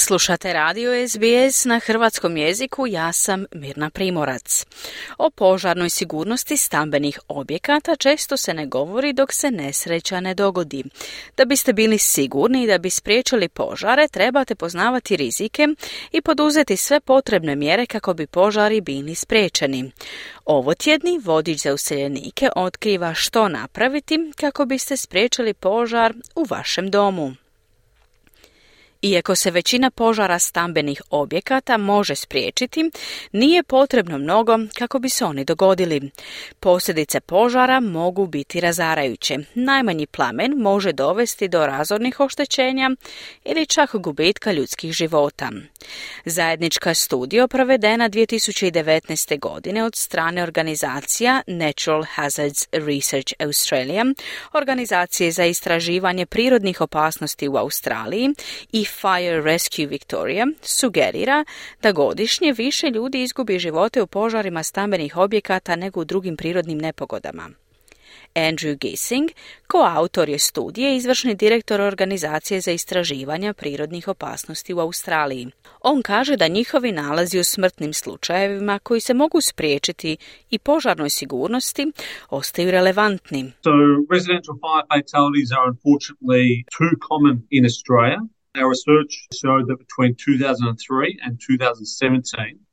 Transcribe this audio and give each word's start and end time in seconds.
Slušate 0.00 0.52
radio 0.52 1.08
SBS 1.08 1.64
na 1.64 1.78
hrvatskom 1.78 2.36
jeziku, 2.36 2.86
ja 2.86 3.12
sam 3.12 3.44
Mirna 3.52 3.90
Primorac. 3.90 4.66
O 5.18 5.30
požarnoj 5.30 5.90
sigurnosti 5.90 6.56
stambenih 6.56 7.20
objekata 7.28 7.96
često 7.96 8.36
se 8.36 8.54
ne 8.54 8.66
govori 8.66 9.12
dok 9.12 9.32
se 9.32 9.50
nesreća 9.50 10.20
ne 10.20 10.34
dogodi. 10.34 10.84
Da 11.36 11.44
biste 11.44 11.72
bili 11.72 11.98
sigurni 11.98 12.62
i 12.62 12.66
da 12.66 12.78
bi 12.78 12.90
spriječili 12.90 13.48
požare, 13.48 14.08
trebate 14.08 14.54
poznavati 14.54 15.16
rizike 15.16 15.68
i 16.12 16.22
poduzeti 16.22 16.76
sve 16.76 17.00
potrebne 17.00 17.56
mjere 17.56 17.86
kako 17.86 18.14
bi 18.14 18.26
požari 18.26 18.80
bili 18.80 19.14
spriječeni. 19.14 19.92
Ovo 20.44 20.74
tjedni 20.74 21.20
vodič 21.24 21.62
za 21.62 21.74
useljenike 21.74 22.48
otkriva 22.56 23.14
što 23.14 23.48
napraviti 23.48 24.32
kako 24.36 24.64
biste 24.64 24.96
spriječili 24.96 25.54
požar 25.54 26.14
u 26.34 26.46
vašem 26.50 26.90
domu. 26.90 27.34
Iako 29.02 29.34
se 29.34 29.50
većina 29.50 29.90
požara 29.90 30.38
stambenih 30.38 31.02
objekata 31.10 31.76
može 31.76 32.14
spriječiti, 32.14 32.90
nije 33.32 33.62
potrebno 33.62 34.18
mnogo 34.18 34.58
kako 34.78 34.98
bi 34.98 35.08
se 35.08 35.24
oni 35.24 35.44
dogodili. 35.44 36.10
Posljedice 36.60 37.20
požara 37.20 37.80
mogu 37.80 38.26
biti 38.26 38.60
razarajuće. 38.60 39.38
Najmanji 39.54 40.06
plamen 40.06 40.52
može 40.56 40.92
dovesti 40.92 41.48
do 41.48 41.66
razornih 41.66 42.20
oštećenja 42.20 42.90
ili 43.44 43.66
čak 43.66 43.96
gubitka 43.96 44.52
ljudskih 44.52 44.92
života. 44.92 45.50
Zajednička 46.24 46.94
studija 46.94 47.48
provedena 47.48 48.08
2019. 48.08 49.38
godine 49.38 49.84
od 49.84 49.96
strane 49.96 50.42
organizacija 50.42 51.42
Natural 51.46 52.04
Hazards 52.14 52.66
Research 52.72 53.32
Australia, 53.38 54.04
organizacije 54.52 55.30
za 55.30 55.44
istraživanje 55.44 56.26
prirodnih 56.26 56.80
opasnosti 56.80 57.48
u 57.48 57.56
Australiji 57.56 58.28
i 58.72 58.87
Fire 58.88 59.42
Rescue 59.42 59.86
Victoria 59.86 60.46
sugerira 60.62 61.44
da 61.82 61.92
godišnje 61.92 62.52
više 62.52 62.90
ljudi 62.90 63.22
izgubi 63.22 63.58
živote 63.58 64.02
u 64.02 64.06
požarima 64.06 64.62
stambenih 64.62 65.16
objekata 65.16 65.76
nego 65.76 66.00
u 66.00 66.04
drugim 66.04 66.36
prirodnim 66.36 66.78
nepogodama. 66.78 67.50
Andrew 68.34 68.76
Gissing, 68.78 69.30
koautor 69.66 70.28
je 70.28 70.38
studije 70.38 70.96
izvršni 70.96 71.34
direktor 71.34 71.80
organizacije 71.80 72.60
za 72.60 72.70
istraživanja 72.72 73.52
prirodnih 73.52 74.08
opasnosti 74.08 74.74
u 74.74 74.78
Australiji. 74.78 75.50
On 75.80 76.02
kaže 76.02 76.36
da 76.36 76.48
njihovi 76.48 76.92
nalazi 76.92 77.38
u 77.38 77.44
smrtnim 77.44 77.92
slučajevima 77.92 78.78
koji 78.78 79.00
se 79.00 79.14
mogu 79.14 79.40
spriječiti 79.40 80.16
i 80.50 80.58
požarnoj 80.58 81.10
sigurnosti 81.10 81.92
ostaju 82.30 82.70
relevantni. 82.70 83.52
So 83.62 83.70
residential 84.10 84.56
fire 84.64 84.86
fatalities 84.92 85.50
are 85.56 85.66
unfortunately 85.72 86.46
too 86.78 86.94
common 87.08 87.36
in 87.50 87.64
Australia. 87.64 88.18
Our 88.58 88.70
research 88.76 89.12
showed 89.40 89.64
that 89.68 89.78
between 89.78 90.12
2003 90.14 91.18
and 91.24 91.38
2017, 91.38 92.68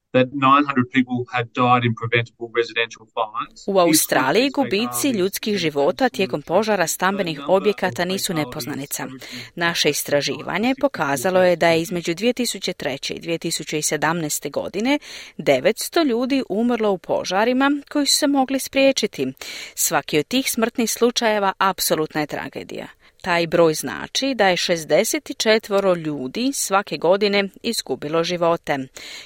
U 3.67 3.79
Australiji 3.79 4.49
gubici 4.49 5.09
ljudskih 5.09 5.57
života 5.57 6.09
tijekom 6.09 6.41
požara 6.41 6.87
stambenih 6.87 7.39
objekata 7.47 8.05
nisu 8.05 8.33
nepoznanica. 8.33 9.07
Naše 9.55 9.89
istraživanje 9.89 10.73
pokazalo 10.81 11.43
je 11.43 11.55
da 11.55 11.69
je 11.69 11.81
između 11.81 12.11
2003. 12.11 13.13
i 13.13 13.19
2017. 13.19 14.51
godine 14.51 14.99
900 15.37 16.05
ljudi 16.05 16.43
umrlo 16.49 16.91
u 16.91 16.97
požarima 16.97 17.71
koji 17.91 18.05
su 18.05 18.15
se 18.15 18.27
mogli 18.27 18.59
spriječiti. 18.59 19.27
Svaki 19.75 20.19
od 20.19 20.27
tih 20.27 20.51
smrtnih 20.51 20.91
slučajeva 20.91 21.53
apsolutna 21.57 22.21
je 22.21 22.27
tragedija. 22.27 22.87
Taj 23.25 23.47
broj 23.47 23.73
znači 23.73 24.33
da 24.35 24.47
je 24.47 24.57
64 24.57 25.97
ljudi 25.97 26.51
svake 26.53 26.97
godine 26.97 27.49
izgubilo 27.63 28.23
živote, 28.23 28.77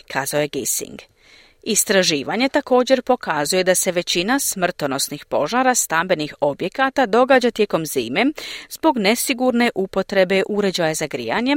kazao 0.07 0.41
je 0.41 0.47
Gissing. 0.47 0.99
Istraživanje 1.63 2.49
također 2.49 3.01
pokazuje 3.01 3.63
da 3.63 3.75
se 3.75 3.91
većina 3.91 4.39
smrtonosnih 4.39 5.25
požara 5.25 5.75
stambenih 5.75 6.35
objekata 6.41 7.05
događa 7.05 7.51
tijekom 7.51 7.85
zime 7.85 8.25
zbog 8.69 8.97
nesigurne 8.97 9.71
upotrebe 9.75 10.43
uređaja 10.49 10.93
za 10.93 11.07
grijanje 11.07 11.55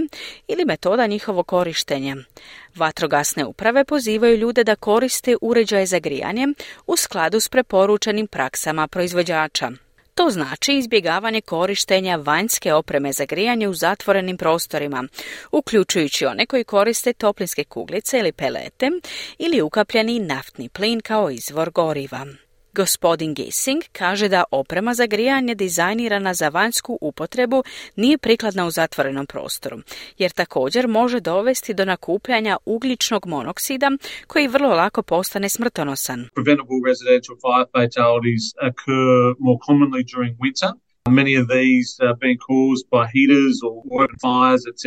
ili 0.49 0.65
metoda 0.65 1.07
njihovog 1.07 1.47
korištenja. 1.47 2.17
Vatrogasne 2.75 3.45
uprave 3.45 3.85
pozivaju 3.85 4.37
ljude 4.37 4.65
da 4.65 4.77
koriste 4.77 5.37
uređaje 5.41 5.87
za 5.87 5.99
grijanje 5.99 6.47
u 6.87 6.97
skladu 6.97 7.41
s 7.41 7.49
preporučenim 7.49 8.27
praksama 8.27 8.89
proizvođača. 8.89 9.71
To 10.15 10.31
znači 10.31 10.73
izbjegavanje 10.73 11.41
korištenja 11.41 12.17
vanjske 12.17 12.75
opreme 12.75 13.13
za 13.13 13.25
grijanje 13.25 13.69
u 13.69 13.75
zatvorenim 13.75 14.37
prostorima, 14.37 15.05
uključujući 15.53 16.27
one 16.27 16.47
koji 16.47 16.65
koriste 16.65 17.13
toplinske 17.13 17.65
kuglice 17.65 18.19
ili 18.19 18.33
pelete 18.33 18.91
ili 19.39 19.63
ukapljeni 19.63 20.19
naftni 20.19 20.69
plin 20.69 21.01
kao 21.01 21.31
izvor 21.31 21.71
goriva. 21.71 22.27
Gospodin 22.75 23.35
Gissing 23.35 23.83
kaže 23.93 24.29
da 24.29 24.45
oprema 24.51 24.95
za 24.95 25.07
grijanje 25.07 25.55
dizajnirana 25.55 26.35
za 26.35 26.49
vanjsku 26.49 26.99
upotrebu 27.01 27.63
nije 27.97 28.19
prikladna 28.19 28.67
u 28.67 28.71
zatvorenom 28.71 29.27
prostoru, 29.27 29.79
jer 30.19 30.31
također 30.31 30.89
može 30.89 31.21
dovesti 31.21 31.75
do 31.75 31.85
nakupljanja 31.85 32.57
ugljičnog 32.65 33.27
monoksida 33.27 33.91
koji 34.27 34.49
vrlo 34.49 34.69
lako 34.69 35.03
postane 35.03 35.49
smrtonosan. 35.49 36.29
Preventable 36.35 36.81
residential 36.91 37.37
fire 37.45 37.67
fatalities 37.77 38.45
occur 38.69 39.35
more 39.47 39.59
commonly 39.69 40.03
during 40.15 40.33
winter. 40.47 40.71
Many 41.21 41.35
of 41.41 41.45
these 41.57 41.89
are 42.07 42.17
being 42.25 42.41
caused 42.51 42.85
by 42.95 43.03
heaters 43.17 43.57
or 43.67 43.75
open 43.97 44.17
fires, 44.27 44.63
etc. 44.73 44.83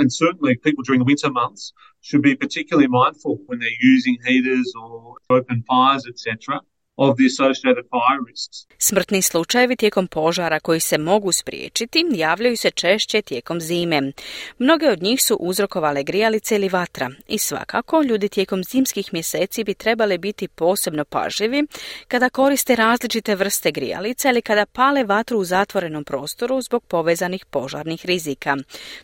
And 0.00 0.08
certainly 0.22 0.52
people 0.66 0.82
during 0.86 1.00
the 1.02 1.10
winter 1.12 1.30
months 1.42 1.62
should 2.06 2.24
be 2.30 2.34
particularly 2.44 2.90
mindful 3.00 3.32
when 3.46 3.58
they're 3.60 3.82
using 3.94 4.14
heaters 4.28 4.68
or 4.82 4.94
open 5.36 5.58
fires, 5.70 6.04
etc 6.12 6.60
of 6.96 7.16
the 7.16 7.26
associated 7.26 7.84
fire 7.94 8.22
risks. 8.30 8.66
Smrtni 8.78 9.22
slučajevi 9.22 9.76
tijekom 9.76 10.06
požara 10.06 10.60
koji 10.60 10.80
se 10.80 10.98
mogu 10.98 11.32
spriječiti 11.32 12.04
javljaju 12.10 12.56
se 12.56 12.70
češće 12.70 13.22
tijekom 13.22 13.60
zime. 13.60 14.12
Mnoge 14.58 14.90
od 14.90 15.02
njih 15.02 15.22
su 15.22 15.36
uzrokovale 15.40 16.02
grijalice 16.02 16.54
ili 16.54 16.68
vatra 16.68 17.10
i 17.28 17.38
svakako 17.38 18.02
ljudi 18.02 18.28
tijekom 18.28 18.64
zimskih 18.64 19.12
mjeseci 19.12 19.64
bi 19.64 19.74
trebali 19.74 20.18
biti 20.18 20.48
posebno 20.48 21.04
pažljivi 21.04 21.66
kada 22.08 22.28
koriste 22.28 22.76
različite 22.76 23.34
vrste 23.34 23.70
grijalica 23.70 24.30
ili 24.30 24.42
kada 24.42 24.66
pale 24.66 25.04
vatru 25.04 25.38
u 25.38 25.44
zatvorenom 25.44 26.04
prostoru 26.04 26.60
zbog 26.60 26.84
povezanih 26.84 27.44
požarnih 27.44 28.06
rizika, 28.06 28.56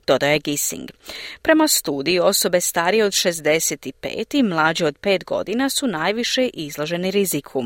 dodaje 0.06 0.38
Gissing. 0.38 0.88
Prema 1.42 1.68
studiji 1.68 2.18
osobe 2.18 2.60
starije 2.60 3.04
od 3.04 3.12
65 3.12 4.38
i 4.38 4.42
mlađe 4.42 4.86
od 4.86 4.98
5 5.00 5.24
godina 5.24 5.70
su 5.70 5.86
najviše 5.86 6.46
izloženi 6.54 7.10
riziku. 7.10 7.64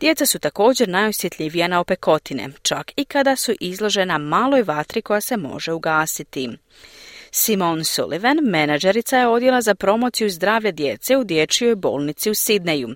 Djeca 0.00 0.26
su 0.26 0.38
također 0.38 0.88
najosjetljivija 0.88 1.68
na 1.68 1.80
opekotine, 1.80 2.48
čak 2.62 2.92
i 2.96 3.04
kada 3.04 3.36
su 3.36 3.54
izložena 3.60 4.18
maloj 4.18 4.62
vatri 4.62 5.02
koja 5.02 5.20
se 5.20 5.36
može 5.36 5.72
ugasiti. 5.72 6.48
Simon 7.30 7.84
Sullivan, 7.84 8.38
menadžerica 8.42 9.18
je 9.18 9.28
odjela 9.28 9.60
za 9.60 9.74
promociju 9.74 10.30
zdravlja 10.30 10.70
djece 10.70 11.16
u 11.16 11.24
dječjoj 11.24 11.74
bolnici 11.74 12.30
u 12.30 12.34
Sidneju. 12.34 12.88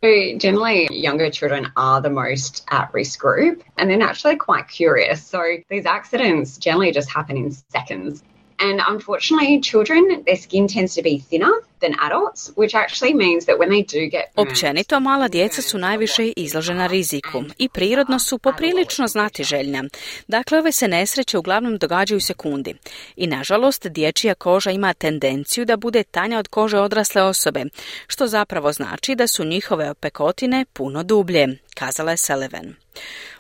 And 8.62 8.80
unfortunately, 8.94 9.60
children, 9.60 10.02
their 10.26 10.36
skin 10.36 10.68
tends 10.68 10.94
to 10.94 11.02
be 11.02 11.18
thinner 11.30 11.52
than 11.80 11.94
adults, 12.06 12.52
which 12.54 12.74
actually 12.74 13.14
means 13.14 13.44
that 13.46 13.58
when 13.58 13.68
they 13.68 13.82
do 13.82 14.10
get 14.10 14.24
Općenito, 14.36 15.00
mala 15.00 15.28
djeca 15.28 15.62
su 15.62 15.78
najviše 15.78 16.32
izložena 16.36 16.86
riziku 16.86 17.44
i 17.58 17.68
prirodno 17.68 18.18
su 18.18 18.38
poprilično 18.38 19.06
znati 19.06 19.44
željna. 19.44 19.84
Dakle, 20.28 20.58
ove 20.58 20.72
se 20.72 20.88
nesreće 20.88 21.38
uglavnom 21.38 21.78
događaju 21.78 22.16
u 22.16 22.20
sekundi. 22.20 22.74
I 23.16 23.26
nažalost, 23.26 23.86
dječja 23.86 24.34
koža 24.34 24.70
ima 24.70 24.94
tendenciju 24.94 25.64
da 25.64 25.76
bude 25.76 26.02
tanja 26.02 26.38
od 26.38 26.48
kože 26.48 26.78
odrasle 26.78 27.22
osobe, 27.22 27.64
što 28.06 28.26
zapravo 28.26 28.72
znači 28.72 29.14
da 29.14 29.26
su 29.26 29.44
njihove 29.44 29.90
opekotine 29.90 30.64
puno 30.72 31.02
dublje, 31.02 31.58
kazala 31.74 32.10
je 32.10 32.16
Sullivan. 32.16 32.81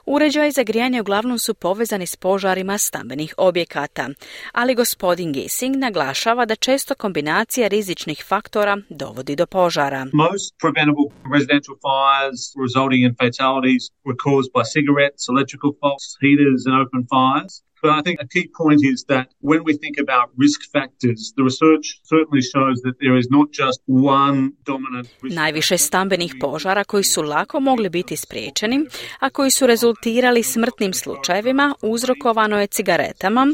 Uređaj 0.06 0.50
za 0.50 0.62
grijanje 0.62 1.00
uglavnom 1.00 1.38
su 1.38 1.54
povezani 1.54 2.06
s 2.06 2.16
požarima 2.16 2.78
stambenih 2.78 3.34
objekata, 3.36 4.08
ali 4.52 4.74
gospodin 4.74 5.32
Gissing 5.32 5.76
naglašava 5.76 6.44
da 6.44 6.54
često 6.56 6.94
kombinacija 6.94 7.68
rizičnih 7.68 8.24
faktora 8.28 8.76
dovodi 8.88 9.36
do 9.36 9.46
požara. 9.46 10.06
Most 10.12 10.54
preventable 10.62 11.08
residential 11.34 11.76
fires 11.86 12.40
resulting 12.64 13.02
in 13.08 13.14
fatalities 13.22 13.82
were 14.06 14.18
caused 14.26 14.50
by 14.56 14.62
cigarettes, 14.74 15.22
electrical 15.34 15.70
faults, 15.80 16.06
heaters 16.22 16.62
and 16.68 16.74
open 16.82 17.02
fires. 17.12 17.54
But 17.82 17.90
I 17.98 18.02
think 18.02 18.18
a 18.20 18.28
key 18.34 18.46
point 18.62 18.80
is 18.92 19.04
that 19.12 19.26
when 19.50 19.60
we 19.66 19.72
think 19.82 19.96
about 20.06 20.26
risk 20.44 20.60
factors, 20.76 21.20
the 21.36 21.44
research 21.50 21.86
certainly 22.12 22.42
shows 22.54 22.76
that 22.84 22.94
there 23.02 23.16
is 23.22 23.26
not 23.36 23.46
just 23.62 23.80
one 23.86 24.38
dominant 24.66 25.08
risk 25.22 25.36
Najviše 25.36 25.78
stambenih 25.78 26.34
požara 26.40 26.84
koji 26.84 27.04
su 27.04 27.22
lako 27.22 27.60
mogli 27.60 27.88
biti 27.88 28.16
spriječeni, 28.16 28.86
a 29.18 29.30
koji 29.30 29.50
su 29.50 29.66
rezultirali 29.66 30.42
smrtnim 30.42 30.92
slučajevima 30.94 31.74
uzrokovano 31.82 32.60
je 32.60 32.66
cigaretama, 32.66 33.46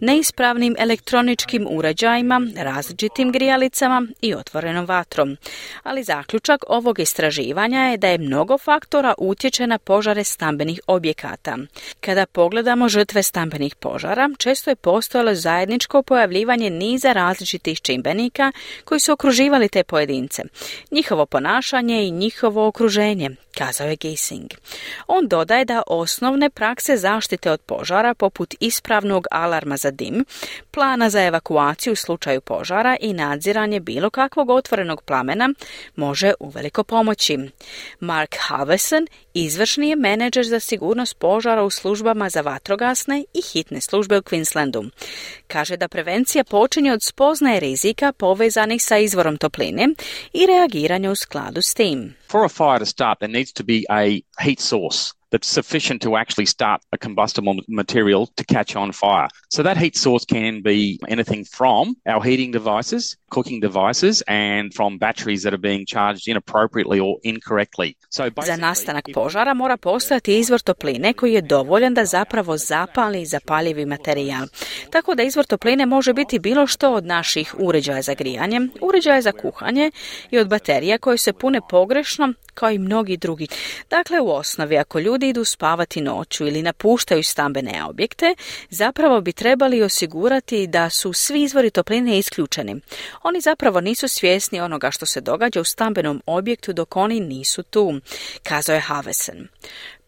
neispravnim 0.00 0.74
elektroničkim 0.78 1.66
uređajima, 1.70 2.40
različitim 2.56 3.32
grijalicama 3.32 4.06
i 4.22 4.34
otvorenom 4.34 4.86
vatrom. 4.86 5.36
Ali 5.82 6.04
zaključak 6.04 6.64
ovog 6.68 6.98
istraživanja 6.98 7.80
je 7.80 7.96
da 7.96 8.08
je 8.08 8.18
mnogo 8.18 8.58
faktora 8.58 9.14
utječe 9.18 9.66
na 9.66 9.78
požare 9.78 10.24
stambenih 10.24 10.80
objekata. 10.86 11.58
Kada 12.00 12.26
pogledamo 12.26 12.88
žrtve 12.88 13.22
stambenih 13.22 13.75
požara, 13.80 14.30
često 14.38 14.70
je 14.70 14.76
postojalo 14.76 15.34
zajedničko 15.34 16.02
pojavljivanje 16.02 16.70
niza 16.70 17.12
različitih 17.12 17.80
čimbenika 17.80 18.52
koji 18.84 19.00
su 19.00 19.12
okruživali 19.12 19.68
te 19.68 19.84
pojedince, 19.84 20.42
njihovo 20.90 21.26
ponašanje 21.26 22.06
i 22.06 22.10
njihovo 22.10 22.66
okruženje, 22.66 23.30
kazao 23.58 23.86
je 23.86 23.96
Gising. 23.96 24.50
On 25.06 25.28
dodaje 25.28 25.64
da 25.64 25.82
osnovne 25.86 26.50
prakse 26.50 26.96
zaštite 26.96 27.50
od 27.50 27.60
požara, 27.60 28.14
poput 28.14 28.54
ispravnog 28.60 29.26
alarma 29.30 29.76
za 29.76 29.90
dim, 29.90 30.24
plana 30.70 31.10
za 31.10 31.22
evakuaciju 31.22 31.92
u 31.92 31.96
slučaju 31.96 32.40
požara 32.40 32.96
i 33.00 33.12
nadziranje 33.12 33.80
bilo 33.80 34.10
kakvog 34.10 34.50
otvorenog 34.50 35.02
plamena, 35.02 35.48
može 35.96 36.32
uveliko 36.40 36.84
pomoći. 36.84 37.38
Mark 38.00 38.36
Halverson, 38.38 39.06
izvršni 39.44 39.88
je 39.88 39.96
menadžer 39.96 40.46
za 40.46 40.60
sigurnost 40.60 41.18
požara 41.18 41.64
u 41.64 41.70
službama 41.70 42.28
za 42.30 42.40
vatrogasne 42.40 43.24
i 43.34 43.42
hitne 43.52 43.80
službe 43.80 44.18
u 44.18 44.22
Queenslandu. 44.22 44.90
Kaže 45.46 45.76
da 45.76 45.88
prevencija 45.88 46.44
počinje 46.44 46.92
od 46.92 47.02
spoznaje 47.02 47.60
rizika 47.60 48.12
povezanih 48.12 48.82
sa 48.82 48.98
izvorom 48.98 49.36
topline 49.36 49.88
i 50.32 50.46
reagiranja 50.46 51.10
u 51.10 51.14
skladu 51.14 51.62
s 51.62 51.74
tim. 51.74 52.14
For 52.30 52.44
a 52.44 52.48
fire 52.48 52.78
to 52.78 52.86
start, 52.86 53.18
there 53.18 53.32
needs 53.32 53.52
to 53.52 53.64
be 53.64 53.82
a 53.90 54.02
heat 54.44 54.60
source 54.60 55.16
that's 55.36 55.48
sufficient 55.48 56.00
to 56.02 56.16
actually 56.16 56.46
start 56.46 56.80
a 56.92 56.98
combustible 56.98 57.56
material 57.68 58.22
to 58.38 58.44
catch 58.44 58.74
on 58.76 58.92
fire. 58.92 59.28
So 59.50 59.62
that 59.62 59.76
heat 59.76 59.96
source 59.96 60.24
can 60.24 60.62
be 60.62 60.98
anything 61.08 61.44
from 61.56 61.84
our 62.12 62.22
heating 62.28 62.52
devices, 62.52 63.16
cooking 63.30 63.60
devices, 63.60 64.22
and 64.26 64.72
from 64.74 64.98
batteries 64.98 65.42
that 65.42 65.52
are 65.52 65.64
being 65.70 65.84
charged 65.86 66.24
inappropriately 66.32 66.98
or 67.00 67.18
incorrectly. 67.22 67.96
So 68.08 68.22
Za 68.46 68.56
nastanak 68.56 69.04
požara 69.14 69.54
mora 69.54 69.76
postojati 69.76 70.38
izvor 70.38 70.60
topline 70.60 71.12
koji 71.12 71.32
je 71.32 71.40
dovoljan 71.40 71.94
da 71.94 72.04
zapravo 72.04 72.56
zapali 72.56 73.26
zapaljivi 73.26 73.86
materijal. 73.86 74.46
Tako 74.90 75.14
da 75.14 75.22
izvor 75.22 75.44
topline 75.44 75.86
može 75.86 76.12
biti 76.12 76.38
bilo 76.38 76.66
što 76.66 76.92
od 76.92 77.04
naših 77.04 77.54
uređaja 77.58 78.02
za 78.02 78.14
grijanje, 78.14 78.60
uređaja 78.80 79.22
za 79.22 79.32
kuhanje 79.32 79.90
i 80.30 80.38
od 80.38 80.48
baterija 80.48 80.98
koje 80.98 81.18
se 81.18 81.32
pune 81.32 81.60
pogrešno 81.70 82.32
kao 82.56 82.70
i 82.70 82.78
mnogi 82.78 83.16
drugi. 83.16 83.46
Dakle, 83.90 84.20
u 84.20 84.30
osnovi, 84.30 84.78
ako 84.78 84.98
ljudi 84.98 85.25
idu 85.28 85.44
spavati 85.44 86.00
noću 86.00 86.46
ili 86.46 86.62
napuštaju 86.62 87.22
stambene 87.22 87.84
objekte, 87.84 88.34
zapravo 88.70 89.20
bi 89.20 89.32
trebali 89.32 89.82
osigurati 89.82 90.66
da 90.66 90.90
su 90.90 91.12
svi 91.12 91.42
izvori 91.42 91.70
topline 91.70 92.18
isključeni. 92.18 92.80
Oni 93.22 93.40
zapravo 93.40 93.80
nisu 93.80 94.08
svjesni 94.08 94.60
onoga 94.60 94.90
što 94.90 95.06
se 95.06 95.20
događa 95.20 95.60
u 95.60 95.64
stambenom 95.64 96.22
objektu 96.26 96.72
dok 96.72 96.96
oni 96.96 97.20
nisu 97.20 97.62
tu, 97.62 98.00
kazao 98.42 98.74
je 98.74 98.80
Havesen. 98.80 99.48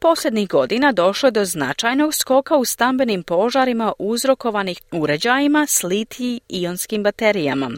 Posljednjih 0.00 0.49
godina 0.49 0.93
došlo 0.93 1.27
je 1.27 1.31
do 1.31 1.45
značajnog 1.45 2.15
skoka 2.15 2.56
u 2.56 2.65
stambenim 2.65 3.23
požarima 3.23 3.93
uzrokovanih 3.99 4.81
uređajima 4.93 5.67
s 5.69 5.83
litiji 5.83 6.41
ionskim 6.49 7.03
baterijama. 7.03 7.71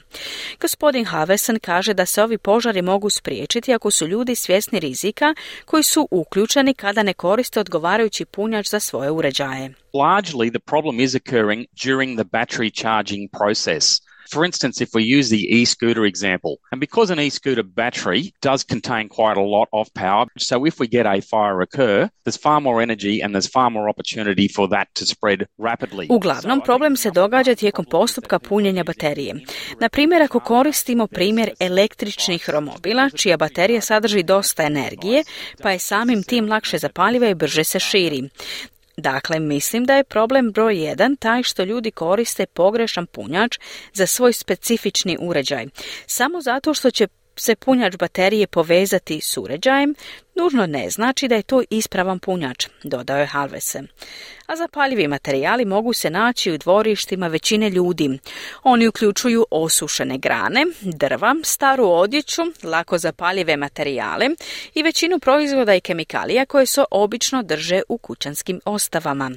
Gospodin 0.60 1.04
Havesen 1.04 1.58
kaže 1.58 1.94
da 1.94 2.06
se 2.06 2.22
ovi 2.22 2.38
požari 2.38 2.82
mogu 2.82 3.10
spriječiti 3.10 3.74
ako 3.74 3.90
su 3.90 4.06
ljudi 4.06 4.34
svjesni 4.34 4.80
rizika 4.80 5.34
koji 5.64 5.82
su 5.82 6.08
uključeni 6.10 6.74
kada 6.74 7.02
ne 7.02 7.14
koriste 7.14 7.60
odgovarajući 7.60 8.24
punjač 8.24 8.68
za 8.70 8.80
svoje 8.80 9.10
uređaje. 9.10 9.74
Largely 9.92 10.50
the 10.50 10.58
problem 10.58 11.00
is 11.00 11.14
occurring 11.14 11.66
during 11.84 12.18
the 12.18 12.24
battery 12.24 12.80
charging 12.80 13.30
process. 13.38 14.09
For 14.30 14.44
instance, 14.44 14.80
if 14.80 14.90
we 14.94 15.02
use 15.18 15.28
the 15.28 15.44
e-scooter 15.58 16.04
example, 16.04 16.60
and 16.72 16.80
because 16.80 17.10
an 17.10 17.20
e-scooter 17.20 17.64
battery 17.64 18.32
does 18.40 18.64
contain 18.64 19.08
quite 19.08 19.36
a 19.36 19.46
lot 19.56 19.68
of 19.72 19.92
power, 19.94 20.26
so 20.38 20.66
if 20.66 20.74
we 20.80 20.86
get 20.86 21.06
a 21.06 21.20
fire 21.20 21.60
occur, 21.60 22.08
there's 22.24 22.40
far 22.48 22.60
more 22.60 22.82
energy 22.82 23.22
and 23.22 23.34
there's 23.34 23.50
far 23.50 23.70
more 23.70 23.88
opportunity 23.88 24.48
for 24.56 24.68
that 24.68 24.86
to 24.94 25.04
spread 25.06 25.46
rapidly. 25.58 26.06
Uglavnom, 26.08 26.60
problem 26.64 26.96
se 26.96 27.10
događa 27.10 27.54
tijekom 27.54 27.84
postupka 27.84 28.38
punjenja 28.38 28.84
baterije. 28.84 29.34
Na 29.80 29.88
primjer, 29.88 30.22
ako 30.22 30.40
koristimo 30.40 31.06
primjer 31.06 31.50
električnih 31.60 32.50
romobila, 32.50 33.10
čija 33.10 33.36
baterija 33.36 33.80
sadrži 33.80 34.22
dosta 34.22 34.62
energije, 34.62 35.24
pa 35.62 35.70
je 35.70 35.78
samim 35.78 36.22
tim 36.22 36.48
lakše 36.48 36.78
zapaljiva 36.78 37.28
i 37.28 37.34
brže 37.34 37.64
se 37.64 37.80
širi. 37.80 38.28
Dakle, 39.00 39.40
mislim 39.40 39.84
da 39.84 39.96
je 39.96 40.04
problem 40.04 40.52
broj 40.52 40.84
jedan 40.84 41.16
taj 41.16 41.42
što 41.42 41.64
ljudi 41.64 41.90
koriste 41.90 42.46
pogrešan 42.46 43.06
punjač 43.06 43.58
za 43.92 44.06
svoj 44.06 44.32
specifični 44.32 45.16
uređaj. 45.20 45.66
Samo 46.06 46.40
zato 46.40 46.74
što 46.74 46.90
će 46.90 47.06
se 47.40 47.54
punjač 47.54 47.96
baterije 47.96 48.46
povezati 48.46 49.20
s 49.20 49.36
uređajem, 49.36 49.94
nužno 50.34 50.66
ne 50.66 50.90
znači 50.90 51.28
da 51.28 51.34
je 51.34 51.42
to 51.42 51.62
ispravan 51.70 52.18
punjač, 52.18 52.66
dodao 52.84 53.18
je 53.18 53.26
Halvese. 53.26 53.82
A 54.46 54.56
zapaljivi 54.56 55.08
materijali 55.08 55.64
mogu 55.64 55.92
se 55.92 56.10
naći 56.10 56.52
u 56.52 56.58
dvorištima 56.58 57.28
većine 57.28 57.70
ljudi. 57.70 58.18
Oni 58.62 58.88
uključuju 58.88 59.46
osušene 59.50 60.18
grane, 60.18 60.66
drva, 60.80 61.34
staru 61.44 61.88
odjeću, 61.88 62.42
lako 62.64 62.98
zapaljive 62.98 63.56
materijale 63.56 64.26
i 64.74 64.82
većinu 64.82 65.18
proizvoda 65.18 65.74
i 65.74 65.80
kemikalija 65.80 66.46
koje 66.46 66.66
se 66.66 66.84
obično 66.90 67.42
drže 67.42 67.82
u 67.88 67.98
kućanskim 67.98 68.60
ostavama. 68.64 69.30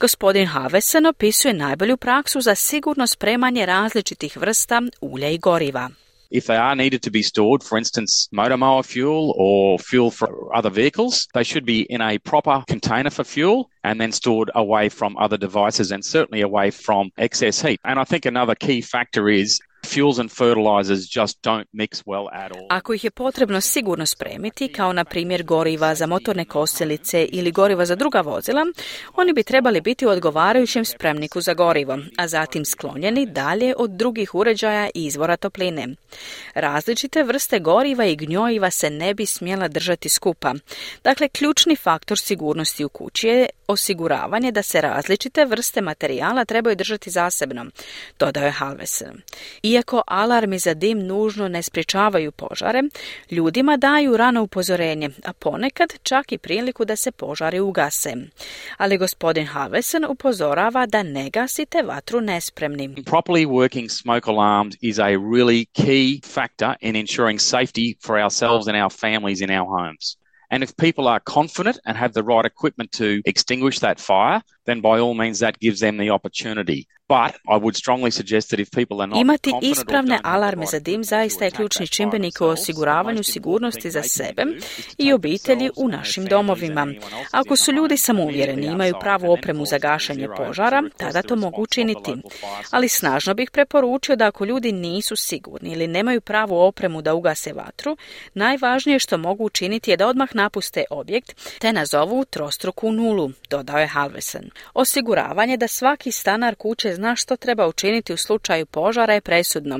Gospodin 0.00 0.46
Havesen 0.46 1.06
opisuje 1.06 1.54
najbolju 1.54 1.96
praksu 1.96 2.40
za 2.40 2.54
sigurno 2.54 3.06
spremanje 3.06 3.66
različitih 3.66 4.36
vrsta 4.36 4.82
ulja 5.00 5.28
i 5.28 5.38
goriva. 5.38 5.90
If 6.30 6.46
they 6.46 6.56
are 6.56 6.76
needed 6.76 7.02
to 7.02 7.10
be 7.10 7.22
stored, 7.22 7.62
for 7.62 7.78
instance, 7.78 8.28
motor 8.30 8.56
mower 8.58 8.82
fuel 8.82 9.34
or 9.36 9.78
fuel 9.78 10.10
for 10.10 10.54
other 10.54 10.68
vehicles, 10.68 11.26
they 11.32 11.42
should 11.42 11.64
be 11.64 11.82
in 11.82 12.02
a 12.02 12.18
proper 12.18 12.62
container 12.68 13.10
for 13.10 13.24
fuel 13.24 13.70
and 13.82 13.98
then 13.98 14.12
stored 14.12 14.50
away 14.54 14.90
from 14.90 15.16
other 15.16 15.38
devices 15.38 15.90
and 15.90 16.04
certainly 16.04 16.42
away 16.42 16.70
from 16.70 17.10
excess 17.16 17.62
heat. 17.62 17.80
And 17.84 17.98
I 17.98 18.04
think 18.04 18.26
another 18.26 18.54
key 18.54 18.82
factor 18.82 19.28
is 19.30 19.58
fuels 19.94 20.18
and 20.18 20.30
fertilizers 20.30 21.16
just 21.16 21.38
don't 21.42 21.66
mix 21.72 22.04
well 22.06 22.28
at 22.32 22.52
all. 22.52 22.66
Ako 22.70 22.94
ih 22.94 23.04
je 23.04 23.10
potrebno 23.10 23.60
sigurno 23.60 24.06
spremiti, 24.06 24.72
kao 24.72 24.92
na 24.92 25.04
primjer 25.04 25.42
goriva 25.42 25.94
za 25.94 26.06
motorne 26.06 26.44
kosilice 26.44 27.24
ili 27.32 27.52
goriva 27.52 27.86
za 27.86 27.94
druga 27.94 28.20
vozila, 28.20 28.66
oni 29.14 29.32
bi 29.32 29.42
trebali 29.42 29.80
biti 29.80 30.06
u 30.06 30.08
odgovarajućem 30.08 30.84
spremniku 30.84 31.40
za 31.40 31.54
gorivo, 31.54 31.98
a 32.16 32.28
zatim 32.28 32.64
sklonjeni 32.64 33.26
dalje 33.26 33.74
od 33.76 33.90
drugih 33.90 34.34
uređaja 34.34 34.90
i 34.94 35.06
izvora 35.06 35.36
topline. 35.36 35.88
Različite 36.54 37.22
vrste 37.22 37.58
goriva 37.58 38.04
i 38.04 38.16
gnjojiva 38.16 38.70
se 38.70 38.90
ne 38.90 39.14
bi 39.14 39.26
smjela 39.26 39.68
držati 39.68 40.08
skupa. 40.08 40.54
Dakle, 41.04 41.28
ključni 41.28 41.76
faktor 41.76 42.18
sigurnosti 42.18 42.84
u 42.84 42.88
kući 42.88 43.28
je 43.28 43.46
osiguravanje 43.66 44.52
da 44.52 44.62
se 44.62 44.80
različite 44.80 45.44
vrste 45.44 45.80
materijala 45.80 46.44
trebaju 46.44 46.76
držati 46.76 47.10
zasebno, 47.10 47.66
dodao 48.18 48.44
je 48.44 48.50
Halvesen. 48.50 49.22
Iako 49.62 49.77
alarmi 50.06 50.58
za 50.58 50.74
dim 50.74 51.06
nužno 51.06 51.48
ne 51.48 51.62
sprječavaju 51.62 52.32
požare, 52.32 52.82
ljudima 53.30 53.76
daju 53.76 54.16
rano 54.16 54.42
upozorenje, 54.42 55.10
a 55.24 55.32
ponekad 55.32 55.88
čak 56.02 56.32
i 56.32 56.38
priliku 56.38 56.84
da 56.84 56.96
se 56.96 57.10
požari 57.10 57.60
ugase. 57.60 58.14
Ali 58.76 58.98
gospodin 58.98 59.46
Halvesen 59.46 60.04
upozorava 60.08 60.86
da 60.86 61.02
ne 61.02 61.30
gasite 61.30 61.82
vatru 61.82 62.20
nespremni. 62.20 62.94
Properly 62.94 63.46
working 63.46 63.90
smoke 63.90 64.30
alarms 64.30 64.76
is 64.80 64.98
a 64.98 65.16
really 65.16 65.66
key 65.72 66.20
factor 66.34 66.74
in 66.80 66.96
ensuring 66.96 67.40
safety 67.40 67.96
for 68.06 68.18
ourselves 68.18 68.68
and 68.68 68.76
our 68.76 68.90
families 68.90 69.40
in 69.40 69.50
our 69.50 69.66
homes. 69.66 70.18
And 70.50 70.62
if 70.62 70.76
people 70.76 71.08
are 71.08 71.20
confident 71.20 71.78
and 71.84 71.96
have 71.96 72.12
the 72.14 72.22
right 72.22 72.46
equipment 72.46 72.92
to 72.92 73.20
extinguish 73.24 73.80
that 73.80 74.00
fire, 74.00 74.42
then 74.68 74.80
by 74.80 75.00
all 75.02 75.14
means 75.14 75.38
that 75.38 75.54
gives 75.60 75.80
them 75.80 75.96
the 75.98 76.10
opportunity. 76.10 76.86
But 77.08 77.32
I 77.54 77.56
would 77.62 77.76
strongly 77.76 78.10
suggest 78.10 78.50
that 78.50 78.60
if 78.60 78.70
people 78.70 79.00
are 79.02 79.06
not 79.06 79.20
Imati 79.20 79.52
ispravne 79.62 80.20
alarme 80.22 80.66
za 80.66 80.78
dim 80.78 81.04
zaista 81.04 81.44
je 81.44 81.50
ključni 81.50 81.86
čimbenik 81.86 82.40
u 82.40 82.44
osiguravanju 82.44 83.22
sigurnosti 83.22 83.90
za 83.90 84.02
sebe 84.02 84.44
i 84.98 85.12
obitelji 85.12 85.70
u 85.76 85.88
našim 85.88 86.24
domovima. 86.24 86.86
Ako 87.30 87.56
su 87.56 87.72
ljudi 87.72 87.96
samouvjereni, 87.96 88.62
immediately 88.62 88.72
imaju 88.72 88.94
pravu 89.00 89.32
opremu 89.32 89.66
za 89.66 89.78
gašenje 89.78 90.28
0 90.28 90.36
požara, 90.36 90.82
tada 90.96 91.22
to 91.22 91.36
mogu 91.36 91.62
učiniti. 91.62 92.14
Ali 92.70 92.88
snažno 92.88 93.34
bih 93.34 93.50
preporučio 93.50 94.16
da 94.16 94.26
ako 94.26 94.44
ljudi 94.44 94.72
nisu 94.72 95.16
sigurni 95.16 95.72
ili 95.72 95.86
nemaju 95.86 96.20
pravu 96.20 96.58
opremu 96.60 97.02
da 97.02 97.14
ugase 97.14 97.52
vatru, 97.52 97.96
najvažnije 98.34 98.98
što 98.98 99.18
mogu 99.18 99.44
učiniti 99.44 99.90
je 99.90 99.96
da 99.96 100.06
odmah 100.06 100.34
napuste 100.34 100.84
objekt 100.90 101.58
te 101.58 101.72
nazovu 101.72 102.24
trostruku 102.24 102.92
nulu, 102.92 103.30
dodao 103.50 103.78
je 103.78 103.86
Halvesen. 103.86 104.50
Osiguravanje 104.74 105.56
da 105.56 105.68
svaki 105.68 106.12
stanar 106.12 106.54
kuće 106.54 106.94
zna 106.94 107.16
što 107.16 107.36
treba 107.36 107.66
učiniti 107.66 108.12
u 108.12 108.16
slučaju 108.16 108.66
požara 108.66 109.14
je 109.14 109.20
presudno. 109.20 109.78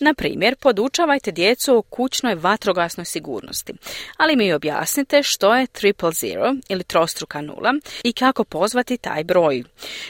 Na 0.00 0.14
primjer, 0.14 0.56
podučavajte 0.56 1.32
djecu 1.32 1.76
o 1.76 1.82
kućnoj 1.82 2.34
vatrogasnoj 2.34 3.04
sigurnosti, 3.04 3.72
ali 4.16 4.36
mi 4.36 4.52
objasnite 4.52 5.22
što 5.22 5.54
je 5.54 5.66
triple 5.66 6.12
zero 6.12 6.54
ili 6.68 6.84
trostruka 6.84 7.40
nula 7.40 7.74
i 8.04 8.12
kako 8.12 8.44
pozvati 8.44 8.96
taj 8.96 9.24
broj. 9.24 9.64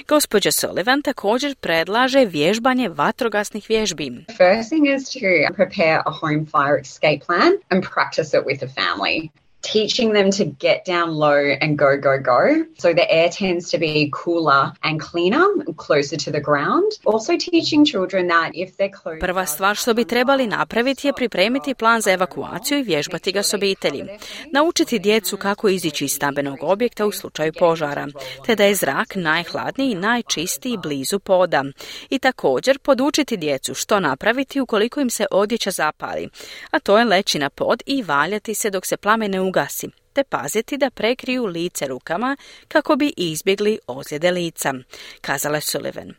Gospođa 0.09 0.53
Sullivan 0.53 1.03
također 1.03 1.55
predlaže 1.55 2.25
vježbanje 2.25 2.89
vatrogasnih 2.89 3.67
vježbi. 3.69 4.25
First 4.37 4.69
thing 4.69 4.87
is 4.97 5.05
to 5.13 5.55
prepare 5.55 6.03
a 6.07 6.11
home 6.21 6.45
fire 6.55 6.81
escape 6.81 7.21
plan 7.27 7.53
and 7.71 7.83
practice 7.95 8.39
it 8.39 8.45
with 8.47 8.59
the 8.59 8.69
family. 8.81 9.46
Teaching 9.73 10.13
them 10.15 10.31
to 10.31 10.45
get 10.67 10.79
down 10.87 11.09
low 11.25 11.43
and 11.63 11.79
go, 11.79 11.91
go, 12.09 12.15
go. 12.35 12.43
So 12.79 12.89
the 13.01 13.07
air 13.11 13.29
tends 13.39 13.71
to 13.71 13.79
be 13.79 14.11
cooler 14.25 14.73
and 14.83 15.01
cleaner, 15.11 15.47
closer 15.87 16.17
to 16.25 16.31
the 16.31 16.41
ground. 16.41 16.89
Also 17.05 17.33
teaching 17.51 17.85
children 17.93 18.29
that 18.29 18.51
if 18.55 18.77
they're 18.77 18.97
close... 19.03 19.21
Prva 19.21 19.47
stvar 19.47 19.77
što 19.77 19.95
bi 19.95 20.05
trebali 20.05 20.47
napraviti 20.47 21.07
je 21.07 21.13
pripremiti 21.13 21.75
plan 21.75 22.01
za 22.01 22.13
evakuaciju 22.13 22.79
i 22.79 22.83
vježbati 22.83 23.33
ga 23.33 23.43
s 23.43 23.55
obitelji. 23.55 24.05
Naučiti 24.53 24.99
djecu 24.99 25.37
kako 25.37 25.69
izići 25.69 26.05
iz 26.05 26.13
stambenog 26.13 26.59
objekta 26.63 27.07
u 27.07 27.13
slučaju 27.13 27.53
požara, 27.59 28.07
te 28.47 28.55
da 28.55 28.65
je 28.65 28.75
zrak 28.75 29.15
najhladniji 29.15 29.91
i 29.91 29.95
najčistiji 29.95 30.77
blizu 30.77 31.19
poda. 31.19 31.65
I 32.11 32.19
također 32.19 32.79
podučiti 32.79 33.37
djecu 33.37 33.75
što 33.75 34.01
napraviti 34.01 34.61
ukoliko 34.61 35.01
im 35.01 35.11
se 35.11 35.27
odjeća 35.31 35.71
zapali, 35.71 36.29
a 36.71 36.79
to 36.79 36.99
je 36.99 37.05
leći 37.05 37.39
na 37.39 37.51
pod 37.51 37.83
i 37.87 38.03
valjati 38.03 38.55
se 38.55 38.71
dok 38.71 38.87
se 38.87 38.97
plamen 38.97 39.31
ne 39.31 39.41
ugasi, 39.57 39.89
te 40.13 40.25
paziti 40.25 40.77
da 40.77 40.91
prekriju 40.91 41.47
lice 41.47 41.87
rukama 41.87 42.37
kako 42.69 42.97
bi 42.97 43.13
izbjegli 43.17 43.79
ozljede 43.87 44.31
lica, 44.31 44.75
kazala 45.21 45.61
Sullivan. 45.61 46.15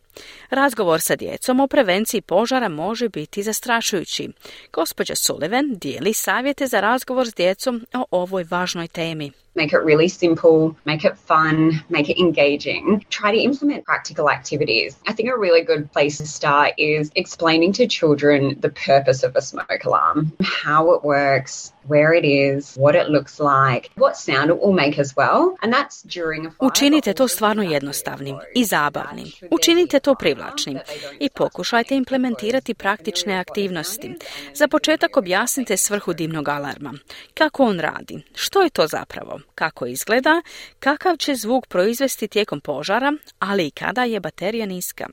Razgovor 0.49 1.01
sa 1.01 1.15
djecom 1.15 1.59
o 1.59 1.67
prevenciji 1.67 2.21
požara 2.21 2.69
može 2.69 3.09
biti 3.09 3.43
zastrašujući. 3.43 4.29
Gospođa 4.73 5.15
Sullivan 5.15 5.75
dijeli 5.81 6.13
savjete 6.13 6.67
za 6.67 6.79
razgovor 6.79 7.27
s 7.27 7.33
djecom 7.33 7.85
o 7.93 8.05
ovoj 8.11 8.45
važnoj 8.49 8.87
temi. 8.87 9.31
make 9.57 9.73
it 9.73 9.83
really 9.83 10.07
simple, 10.07 10.75
make 10.85 11.03
it 11.03 11.17
fun, 11.17 11.83
make 11.89 12.09
it 12.09 12.17
engaging. 12.19 13.03
Try 13.09 13.31
to 13.31 13.39
implement 13.49 13.85
practical 13.85 14.29
activities. 14.29 14.95
I 15.07 15.13
think 15.13 15.27
a 15.29 15.37
really 15.37 15.63
good 15.63 15.91
place 15.91 16.17
to 16.19 16.27
start 16.27 16.71
is 16.77 17.11
explaining 17.15 17.73
to 17.73 17.87
children 17.87 18.39
the 18.61 18.69
purpose 18.69 19.23
of 19.27 19.35
a 19.35 19.41
smoke 19.41 19.83
alarm, 19.85 20.31
how 20.63 20.93
it 20.93 21.03
works, 21.03 21.73
where 21.87 22.13
it 22.13 22.25
is, 22.25 22.75
what 22.75 22.95
it 22.95 23.07
looks 23.09 23.39
like, 23.39 23.89
what 23.95 24.15
sound 24.15 24.49
it 24.49 24.59
will 24.61 24.73
make 24.73 24.99
as 24.99 25.15
well. 25.15 25.55
And 25.61 25.73
that's 25.73 26.03
during 26.03 26.45
a 26.45 26.51
fire. 26.51 26.69
Učinite 26.69 27.13
to 27.13 27.27
stvarno 27.27 27.63
jednostavnim 27.63 28.37
i 28.55 28.63
zabavnim. 28.65 29.27
Učinite 29.51 29.99
to 30.07 30.15
privlačnim 30.15 30.79
i 31.19 31.29
pokušajte 31.29 31.95
implementirati 31.95 32.73
praktične 32.73 33.33
aktivnosti. 33.39 34.15
Za 34.53 34.67
početak 34.67 35.17
objasnite 35.17 35.77
svrhu 35.77 36.13
dimnog 36.13 36.49
alarma. 36.49 36.93
Kako 37.33 37.63
on 37.63 37.79
radi? 37.79 38.23
Što 38.35 38.61
je 38.61 38.69
to 38.69 38.87
zapravo? 38.87 39.39
Kako 39.55 39.85
izgleda? 39.85 40.41
Kakav 40.79 41.17
će 41.17 41.35
zvuk 41.35 41.67
proizvesti 41.67 42.27
tijekom 42.27 42.59
požara, 42.61 43.13
ali 43.39 43.67
i 43.67 43.71
kada 43.71 44.03
je 44.03 44.19
baterija 44.19 44.65
niska? 44.65 45.07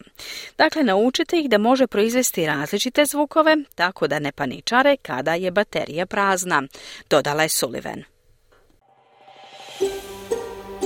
Dakle, 0.58 0.82
naučite 0.82 1.38
ih 1.38 1.50
da 1.50 1.58
može 1.58 1.86
proizvesti 1.86 2.46
različite 2.46 3.04
zvukove, 3.04 3.56
tako 3.74 4.06
da 4.06 4.18
ne 4.18 4.32
paničare 4.32 4.96
kada 4.96 5.34
je 5.34 5.50
baterija 5.50 6.06
prazna, 6.06 6.62
dodala 7.10 7.42
je 7.42 7.48
Sullivan. 7.48 8.13